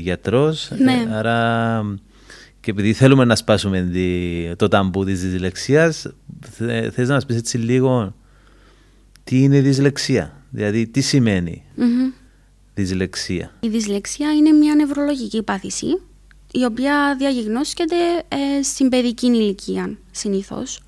[0.00, 0.70] γιατρός.
[0.78, 1.08] Ναι.
[1.12, 1.82] Άρα
[2.60, 3.90] και επειδή θέλουμε να σπάσουμε
[4.56, 6.12] το ταμπού της δυσλεξίας,
[6.92, 8.14] θες να μας πεις έτσι λίγο
[9.24, 12.12] τι είναι η δυσλεξία; Δηλαδή τι σημαίνει mm-hmm.
[12.74, 15.86] δυσλεξία; Η δυσλεξία είναι μια νευρολογική πάθηση
[16.54, 17.96] η οποία διαγνώσκεται
[18.28, 20.80] ε, στην παιδική ηλικία συνήθως.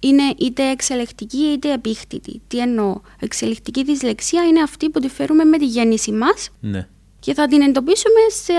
[0.00, 2.40] είναι είτε εξελεκτική είτε επίκτητη.
[2.48, 3.00] Τι εννοώ.
[3.20, 6.88] Εξελεκτική δυσλεξία είναι αυτή που τη φέρουμε με τη γέννηση μας ναι.
[7.20, 8.52] και θα την εντοπίσουμε σε,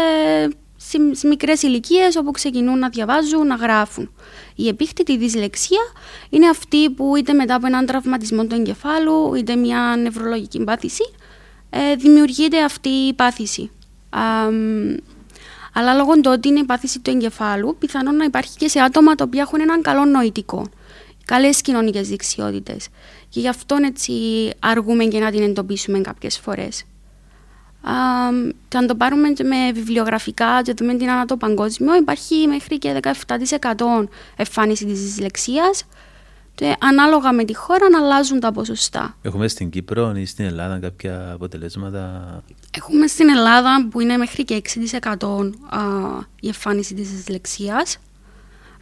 [0.75, 4.13] σε, σε μικρές ηλικίες όπου ξεκινούν να διαβάζουν, να γράφουν.
[4.55, 5.81] Η επίκτητη δυσλεξία
[6.29, 11.03] είναι αυτή που είτε μετά από έναν τραυματισμό του εγκεφάλου είτε μια νευρολογική πάθηση
[11.69, 13.71] ε, δημιουργείται αυτή η πάθηση
[15.73, 19.15] αλλά λόγω του ότι είναι η πάθηση του εγκεφάλου, πιθανόν να υπάρχει και σε άτομα
[19.15, 20.69] τα οποία έχουν έναν καλό νοητικό,
[21.25, 22.87] καλές κοινωνικές δεξιότητες.
[23.29, 24.13] Και γι' αυτό έτσι
[24.59, 26.83] αργούμε και να την εντοπίσουμε κάποιες φορές.
[28.67, 34.07] Και αν το πάρουμε με βιβλιογραφικά και δούμε την ανά παγκόσμιο, υπάρχει μέχρι και 17%
[34.35, 35.83] εμφάνιση της δυσλεξίας
[36.55, 39.17] και ανάλογα με τη χώρα να αλλάζουν τα ποσοστά.
[39.21, 42.43] Έχουμε στην Κύπρο ή στην Ελλάδα κάποια αποτελέσματα;
[42.77, 44.61] Έχουμε στην Ελλάδα που είναι μέχρι και
[45.17, 45.51] 6%
[46.39, 47.97] η εμφάνιση της δυσλεξίας.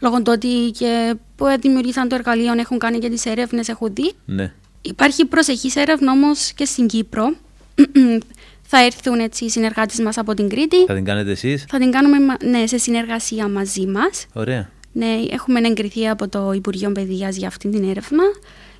[0.00, 4.12] Λόγω του ότι και που δημιουργήσαν το εργαλείο έχουν κάνει και τις έρευνες έχουν δει.
[4.24, 4.52] Ναι.
[4.82, 7.34] Υπάρχει προσεχής έρευνα όμως και στην Κύπρο.
[8.70, 10.84] θα έρθουν έτσι οι συνεργάτες μας από την Κρήτη.
[10.86, 14.26] Θα την κάνετε εσείς; Θα την κάνουμε ναι, σε συνεργασία μαζί μας.
[14.32, 14.70] Ωραία.
[14.92, 18.22] Ναι, έχουμε εγκριθεί από το Υπουργείο Παιδείας για αυτή την έρευνα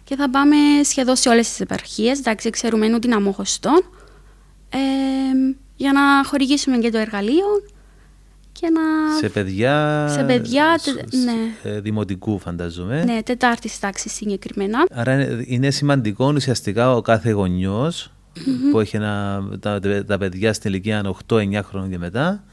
[0.04, 2.18] και θα πάμε σχεδόν σε όλες τις επαρχίες.
[2.18, 3.82] Εντάξει, ξέρουμε ότι είναι αμόχωστο.
[4.72, 4.78] Ε,
[5.76, 7.46] για να χορηγήσουμε και το εργαλείο
[8.52, 9.16] και να...
[9.18, 10.78] Σε παιδιά, σε παιδιά
[11.24, 11.70] ναι.
[11.70, 13.04] Ε, δημοτικού φανταζομαι.
[13.04, 14.78] Ναι, τετάρτης τάξης συγκεκριμένα.
[14.90, 17.34] Άρα είναι σημαντικό ουσιαστικά ο κάθε
[18.70, 22.44] που έχει ένα, τα, τα παιδιά στην ηλικία 8-9 χρόνων και μετά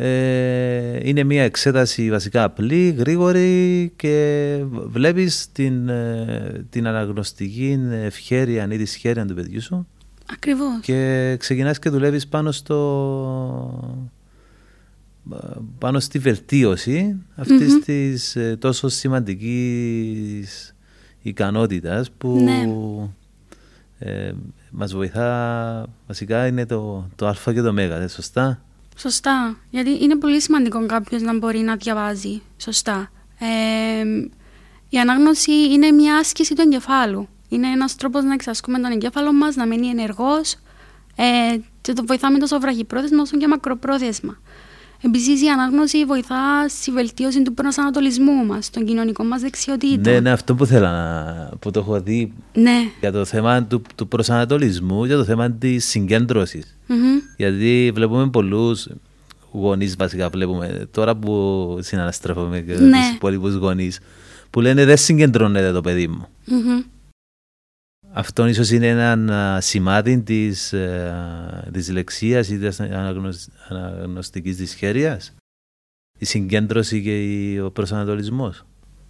[0.00, 8.76] ε, είναι μια εξέταση βασικά απλή, γρήγορη και βλέπεις την, ε, την αναγνωστική ευχέρεια ή
[8.76, 9.86] δυσχέρεια του παιδιού σου.
[10.32, 10.80] Ακριβώς.
[10.80, 12.78] Και ξεκινάς και δουλεύεις πάνω στο
[15.78, 17.84] πάνω στη βελτίωση αυτής mm-hmm.
[17.84, 20.74] της ε, τόσο σημαντικής
[21.22, 22.62] ικανότητας που ναι.
[23.98, 24.32] ε,
[24.70, 28.62] μας βοηθά βασικά είναι το, το α και το μέγα, σωστά;
[28.96, 29.56] Σωστά.
[29.70, 33.10] Γιατί είναι πολύ σημαντικό κάποιος να μπορεί να διαβάζει σωστά.
[33.38, 34.04] Ε,
[34.88, 37.28] η ανάγνωση είναι μια άσκηση του εγκεφάλου.
[37.48, 40.56] Είναι ένας τρόπος να εξασκούμε τον εγκέφαλο μας, να μείνει ενεργός
[41.16, 44.38] ε, και το βοηθάμε τόσο βραχυπρόθεσμα όσο και μακροπρόθεσμα.
[45.02, 50.12] Επίσης, η ανάγνωση βοηθάς στη βελτίωση του προσανατολισμού μας, των κοινωνικών μας δεξιοτήτων.
[50.12, 52.90] Ναι, ναι, αυτό που θέλω να που το έχω δει ναι.
[53.00, 56.76] για το θέμα του, του προσανατολισμού, για το θέμα της συγκέντρωσης.
[56.88, 57.22] Mm-hmm.
[57.36, 58.88] Γιατί βλέπουμε πολλούς
[59.52, 62.98] γονείς, βασικά βλέπουμε τώρα που συναναστρέφουμε και ναι.
[62.98, 63.98] τους υπόλοιπους γονείς,
[64.50, 66.28] που λένε δεν συγκεντρώνεται το παιδί μου.
[66.44, 66.82] Μμμ.
[68.12, 75.34] Αυτό ίσως είναι ένα α, σημάδι της, ε, της λεξίας ή της αναγνωσ- αναγνωστικής δυσχέρειας.
[76.18, 78.62] Η συγκέντρωση και η- ο προσανατολισμός.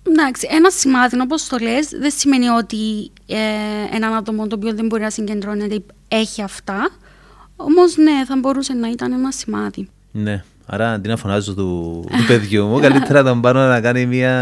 [0.09, 3.37] Εντάξει, ένα σημάδι, όπως το λες, δεν σημαίνει ότι ε,
[3.97, 6.89] έναν άτομο το οποίο δεν μπορεί να συγκεντρώνεται έχει αυτά.
[7.57, 9.89] Όμως, ναι, θα μπορούσε να ήταν ένα σημάδι.
[10.13, 10.45] Ναι.
[10.67, 14.33] Άρα αντί να φωνάζω του, του παιδιού μου, καλύτερα να τον πάρω να κάνει μια,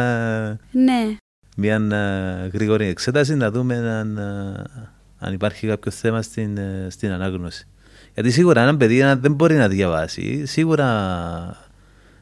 [0.70, 1.16] Ναι,
[1.58, 4.64] μια α, γρήγορη εξέταση να δούμε αν, α,
[5.18, 7.66] αν υπάρχει κάποιο θέμα στην, ε, στην ανάγνωση.
[8.14, 10.86] Γιατί σίγουρα ένα παιδί αν δεν μπορεί να διαβάσει, σίγουρα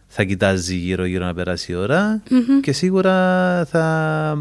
[0.06, 2.60] θα κοιτάζει γύρω-γύρω να περάσει η ώρα Μμμ.
[2.60, 3.12] και σίγουρα
[3.70, 4.38] θα,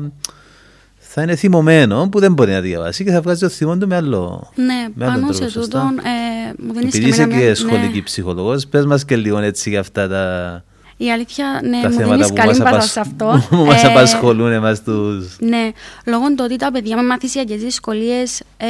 [0.98, 3.96] θα είναι θυμωμένο που δεν μπορεί να διαβάσει και θα βγάζει το θυμό του με
[3.96, 4.52] άλλο.
[4.56, 5.80] ναι, Με άλλον πάνω τρόπο, σε σωστά.
[5.80, 7.54] τούτον ε, μου δίνεις Επειδή είσαι και ναι.
[7.54, 10.64] σχολική ψυχολόγος, πες μας και λίγο έτσι για αυτά τα,
[10.98, 12.92] Η αλήθεια, ναι, τα μου θέματα δίνεις που καλή μας, μπάζα απασ...
[12.92, 13.44] σε αυτό.
[13.50, 15.38] που μας Ε, απασχολούν εμάς τους...
[15.40, 15.72] Ναι,
[16.06, 18.68] λόγω του ότι τα παιδιά με μαθησιακές δυσκολίες ε,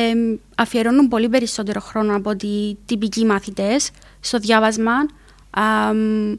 [0.56, 4.94] αφιερώνουν πολύ περισσότερο χρόνο από ότι τυπικοί μαθητές στο διάβασμα,
[5.50, 6.36] α, μ,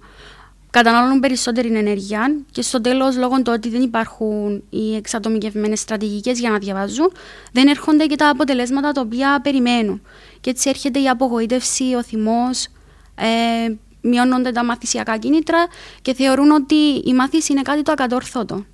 [0.70, 6.50] καταναλώνουν περισσότερη ενέργεια και στο τέλος λόγω του ότι δεν υπάρχουν οι εξατομικευμένες στρατηγικές για
[6.50, 7.12] να διαβάζουν,
[7.52, 10.02] δεν έρχονται και τα αποτελέσματα τα οποία περιμένουν.
[10.40, 12.66] Και έτσι έρχεται η απογοήτευση, ο θυμός,
[13.14, 15.66] ε, μειώνονται τα μαθησιακά κίνητρα
[16.02, 18.64] και θεωρούν ότι η μάθηση είναι κάτι το ακατόρθωτο.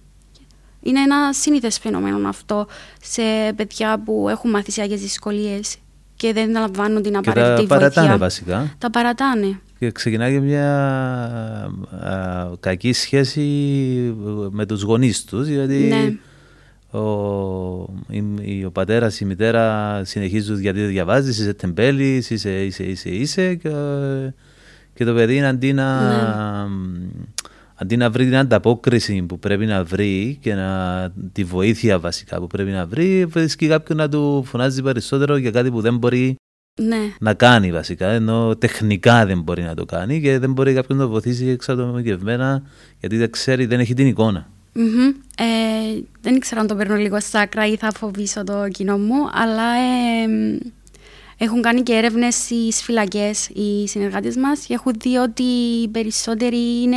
[0.83, 2.66] Είναι ένα σύνηθες φαινόμενο αυτό
[3.03, 3.23] σε
[3.57, 5.77] παιδιά που έχουν μαθησιακές δυσκολίες
[6.14, 8.19] και δεν λαμβάνουν την Και απαραίτητη τα παρατάνε βοήθεια.
[8.25, 8.75] βασικά.
[8.79, 9.61] Τα παρατάνε.
[9.79, 10.66] Και ξεκινάει και μια
[12.05, 13.40] α, κακή σχέση
[14.51, 16.19] με τους γονείς τους, γιατί Ναι.
[17.01, 22.83] ο, η, η- ο πατέρας, η μητέρα συνεχίζουν γιατί δεν διαβάζεις, είσαι τεμπέλης, είσαι, είσαι,
[22.85, 23.69] είσαι, είσαι και,
[25.00, 27.10] και το παιδί αντί να, Ναι.
[27.74, 32.46] αντί να βρει την ανταπόκριση που πρέπει να βρει και να, τη βοήθεια βασικά που
[32.46, 36.36] πρέπει να βρει, βρίσκει κάποιον να του φωνάζει περισσότερο για κάτι που δεν μπορεί
[36.80, 36.96] Ναι.
[37.20, 41.04] να κάνει βασικά, ενώ τεχνικά δεν μπορεί να το κάνει και δεν μπορεί κάποιον να
[41.04, 42.62] το βοηθήσει εξατομικευμένα
[43.00, 44.48] γιατί δεν ξέρει, δεν έχει την εικόνα.
[44.72, 45.08] Μμμ.
[45.38, 49.14] Ε, δεν ήξερα αν το παίρνω λίγο στα άκρα ή θα φοβήσω το κοινό μου,
[49.32, 50.56] αλλά ε, μ,
[51.42, 55.42] έχουν κάνει και έρευνες στις φυλακές οι συνεργάτες μας και έχουν δει ότι
[55.83, 56.96] οι περισσότεροι είναι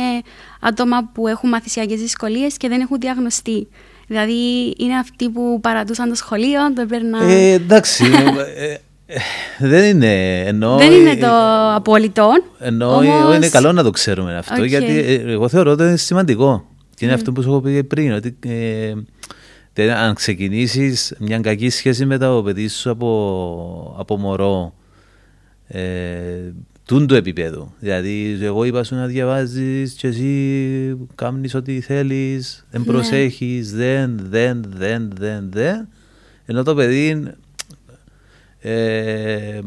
[0.60, 3.68] άτομα που έχουν μαθησιακές δυσκολίες και δεν έχουν διαγνωστεί.
[4.06, 7.28] Δηλαδή είναι αυτοί που παρατούσαν το σχολείο, το παίρναν...
[7.28, 9.18] Ε, εντάξει, ε, ε, ε,
[9.58, 11.28] δεν είναι, ενώ, δεν είναι το
[11.74, 12.30] απόλυτο.
[12.58, 14.68] ενώ όμως- είναι καλό να το ξέρουμε αυτό, Οκ.
[14.68, 16.68] γιατί ε, εγώ θεωρώ ότι είναι σημαντικό.
[16.94, 18.92] Και είναι αυτό που σου έχω πει πριν, ότι ε,
[19.74, 24.74] δεν- αν ξεκινήσεις μια κακή σχέση με το παιδί σου από, από μωρό,
[25.66, 26.52] ε,
[26.84, 27.72] τούν το επίπεδο.
[27.78, 32.86] Δηλαδή, εγώ είπα σου να διαβάζεις και εσύ κάνεις ό,τι θέλεις, δεν Ναι.
[32.86, 35.88] προσέχεις, δεν, δεν, δεν, δεν, δεν.
[36.44, 37.22] Ενώ το παιδί
[38.58, 39.60] ε,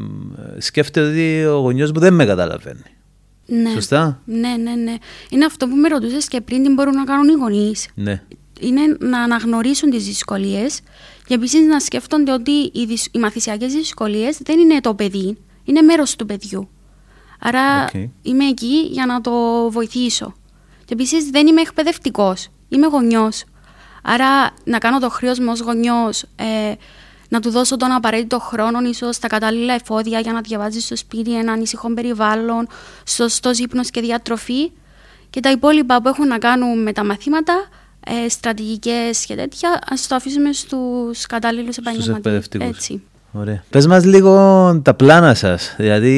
[0.58, 2.82] σκέφτεται ότι ο γονιός μου δεν με καταλαβαίνει.
[3.46, 3.70] Ναι.
[3.70, 4.94] Σωστά; Ναι, ναι, ναι.
[5.30, 7.88] Είναι αυτό που με ρωτούσες και πριν τι μπορούν να κάνουν οι γονείς.
[7.94, 8.22] Ναι.
[8.60, 10.80] Είναι να αναγνωρίσουν τις δυσκολίες
[11.26, 15.82] και επίσης να σκέφτονται ότι οι, δυσ- οι μαθησιακές δυσκολίες δεν είναι το παιδί, είναι
[15.82, 16.68] μέρος του παιδιού.
[17.40, 17.94] Άρα Οκ.
[18.22, 19.32] είμαι εκεί για να το
[19.70, 20.34] βοηθήσω.
[20.84, 23.44] Και επίσης δεν είμαι εκπαιδευτικός, είμαι γονιός.
[24.02, 26.72] Άρα να κάνω το χρέος μου ως γονιός, ε,
[27.28, 31.34] να του δώσω τον απαραίτητο χρόνο, ίσως τα κατάλληλα εφόδια για να διαβάζει στο σπίτι
[31.34, 32.68] ένα ήσυχο περιβάλλον,
[33.06, 34.72] σωστός ύπνος και διατροφή
[35.30, 37.68] και τα υπόλοιπα που έχουν να κάνουν με τα μαθήματα,
[38.24, 42.16] ε, στρατηγικές και τέτοια, ας το αφήσουμε στους κατάλληλους επαγγελματίες.
[42.16, 42.68] εκπαιδευτικούς.
[42.68, 43.02] Έτσι.
[43.32, 43.64] Ωραία.
[43.70, 45.74] Πες μας λίγο τα πλάνα σας.
[45.76, 46.14] Δηλαδή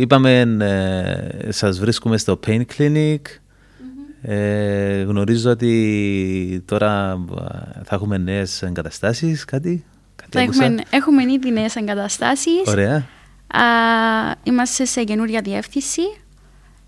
[0.00, 3.20] είπαμε ε, σας βρίσκουμε στο Pain Clinic.
[4.22, 9.84] Ε, γνωρίζω ότι τώρα ε, θα έχουμε νέες εγκαταστάσεις, κάτι;
[10.16, 12.62] κάτι Θα άκουσα; έχουμε, έχουμε ήδη νέες εγκαταστάσεις.
[12.66, 12.96] Ωραία.
[13.46, 13.62] Α,
[14.42, 16.02] είμαστε σε καινούρια διεύθυνση.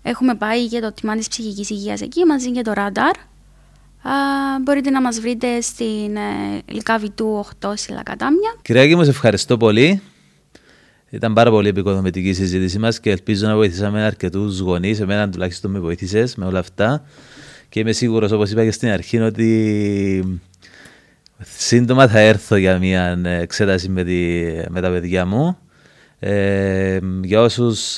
[0.01, 3.15] Έχουμε πάει και το τμήμα της ψυχικής υγείας εκεί, μαζί και το ράνταρ.
[4.05, 4.11] Α,
[4.63, 8.55] μπορείτε να μας βρείτε στην ε, Λυκάβη του 8 Σιλα Κατάμια.
[8.61, 10.01] Κυριάκη μου, σε ευχαριστώ πολύ.
[11.09, 14.99] Ήταν πάρα πολύ επικοδομητική η συζήτησή μας και ελπίζω να βοηθήσαμε αρκετούς γονείς.
[14.99, 17.05] Εμένα τουλάχιστον με βοήθησες με όλα αυτά.
[17.69, 20.39] Και είμαι σίγουρος, όπως είπα και στην αρχή, ότι
[21.39, 25.57] σύντομα θα έρθω για μια εξέταση με, τη, με τα παιδιά μου.
[26.19, 27.97] Ε, για όσους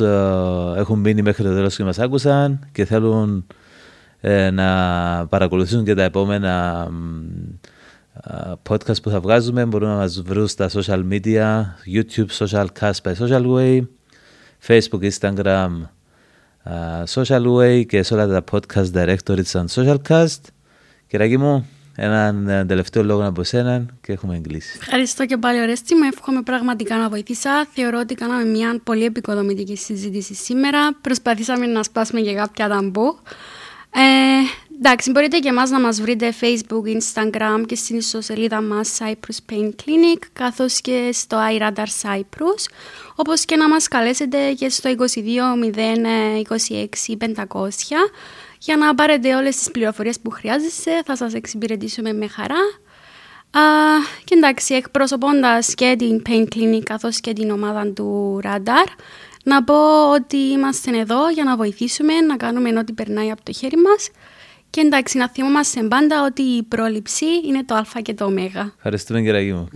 [0.78, 3.56] έχουν μείνει μέχρι το τέλος και μας άκουσαν και θέλουν ε,
[4.52, 7.58] να παρακολουθήσουν και τα επόμενα μ,
[8.70, 11.64] podcast που θα βγάζουμε μπορούν να μας βρουν στα social media
[11.96, 13.82] YouTube, Social Cast by Social Way
[14.68, 15.70] Facebook, Instagram
[16.66, 20.42] uh, Social Way και σε όλα τα podcast directories σαν Social Cast
[21.08, 24.78] Κυριακή μου, έναν ε, τελευταίο λόγο από σένα και έχουμε εγκλήσει.
[24.82, 26.04] Ευχαριστώ και πάλι Ορέστη μου.
[26.04, 27.68] Εύχομαι πραγματικά να βοήθησα.
[27.74, 30.96] Θεωρώ ότι κάναμε μια πολύ επικοδομητική συζήτηση σήμερα.
[31.02, 33.20] Προσπαθήσαμε να σπάσουμε και κάποια ταμπού.
[33.92, 34.00] Ε,
[34.78, 39.70] εντάξει, μπορείτε και εμάς να μας βρείτε Facebook, Instagram και στην ιστοσελίδα μας Cyprus Pain
[39.70, 42.66] Clinic καθώς και στο iRadar Cyprus
[43.16, 45.56] όπως και να μας καλέσετε και στο 22
[47.18, 47.36] 500
[48.60, 51.02] για να πάρετε όλες τις πληροφορίες που χρειάζεστε.
[51.06, 52.60] Θα σας εξυπηρετήσουμε με χαρά.
[53.52, 53.62] Α,
[54.24, 58.88] και εντάξει, εκπροσωπώντας και την Pain Clinic καθώς και την ομάδα του Radar,
[59.48, 63.78] να πω ότι είμαστε εδώ για να βοηθήσουμε, να κάνουμε ό,τι περνάει από το χέρι
[63.78, 64.10] μας
[64.70, 68.34] και εντάξει, να θυμόμαστε πάντα ότι η πρόληψη είναι το α και το ω.
[68.76, 69.68] Ευχαριστούμε κύριε μου.